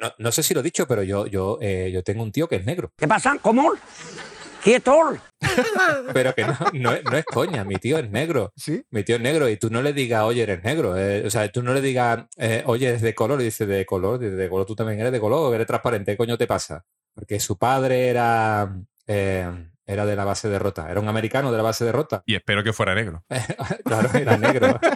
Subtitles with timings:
[0.00, 2.48] no, no sé si lo he dicho, pero yo, yo, eh, yo tengo un tío
[2.48, 2.92] que es negro.
[2.96, 3.36] ¿Qué pasa?
[3.40, 3.72] ¿Cómo?
[4.62, 5.16] ¡Quieto!
[6.12, 8.52] Pero que no, no, es, no es coña, mi tío es negro.
[8.56, 8.84] ¿Sí?
[8.90, 10.98] Mi tío es negro y tú no le digas, oye, eres negro.
[10.98, 13.40] eh, o sea, tú no le digas, eh, oye, eres de color.
[13.40, 16.12] Y dice, de color, dice, de color, tú también eres de color, eres transparente.
[16.12, 16.84] ¿Qué coño te pasa?
[17.14, 18.76] Porque su padre era,
[19.06, 19.50] eh,
[19.86, 20.90] era de la base de Rota.
[20.90, 22.22] Era un americano de la base de Rota.
[22.26, 23.24] Y espero que fuera negro.
[23.84, 24.78] claro, era negro.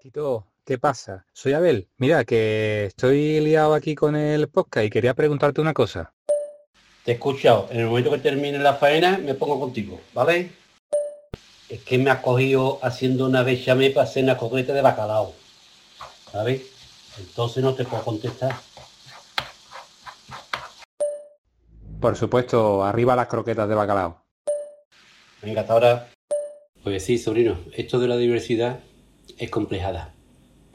[0.00, 1.24] Tito, ¿qué pasa?
[1.32, 1.88] Soy Abel.
[1.96, 6.12] Mira, que estoy liado aquí con el podcast y quería preguntarte una cosa.
[7.06, 7.68] Te he escuchado.
[7.70, 10.50] En el momento que termine la faena me pongo contigo, ¿vale?
[11.70, 15.32] Es que me has cogido haciendo una bechamé para hacer una coqueta de bacalao.
[16.30, 16.60] ¿Sabes?
[17.18, 18.54] Entonces no te puedo contestar.
[21.98, 24.22] Por supuesto, arriba las croquetas de bacalao.
[25.40, 26.08] Venga, hasta ahora.
[26.84, 28.80] Pues sí, sobrino, esto de la diversidad
[29.38, 30.12] es complejada.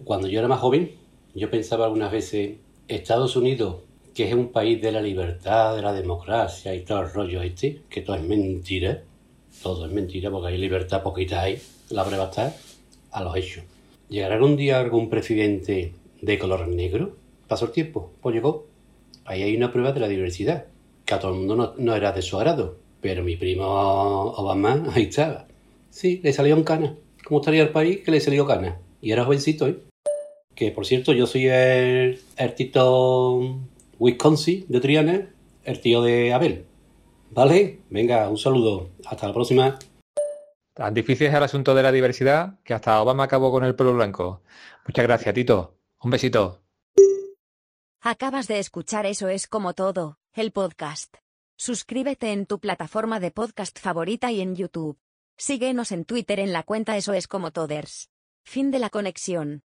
[0.04, 0.92] Cuando yo era más joven,
[1.34, 2.58] yo pensaba algunas veces,
[2.88, 3.78] Estados Unidos,
[4.14, 7.82] que es un país de la libertad, de la democracia y todo el rollo este,
[7.90, 9.02] que todo es mentira,
[9.62, 12.55] todo es mentira porque hay libertad poquita hay, la prueba está
[13.12, 13.63] a los hechos.
[14.10, 17.16] ¿Llegará algún día algún presidente de color negro?
[17.48, 18.68] Pasó el tiempo, pues llegó.
[19.26, 20.66] Ahí hay una prueba de la diversidad,
[21.05, 24.84] que a todo el mundo no, no era de su agrado, pero mi primo Obama
[24.94, 25.48] ahí estaba.
[25.90, 26.96] Sí, le salió en cana.
[27.24, 28.78] ¿Cómo estaría el país que le salió cana?
[29.04, 29.84] Y era jovencito, ¿eh?
[30.55, 33.60] Que por cierto, yo soy el, el Tito
[33.99, 35.29] Wisconsin de Triana,
[35.65, 36.65] el tío de Abel.
[37.32, 37.82] ¿Vale?
[37.90, 38.91] Venga, un saludo.
[39.05, 39.77] Hasta la próxima.
[40.73, 43.93] Tan difícil es el asunto de la diversidad que hasta Obama acabó con el pelo
[43.93, 44.41] blanco.
[44.87, 45.76] Muchas gracias, Tito.
[46.01, 46.62] Un besito.
[47.99, 51.17] Acabas de escuchar Eso es como todo, el podcast.
[51.57, 54.98] Suscríbete en tu plataforma de podcast favorita y en YouTube.
[55.35, 58.13] Síguenos en Twitter en la cuenta Eso es como Toders.
[58.44, 59.62] Fin de la conexión.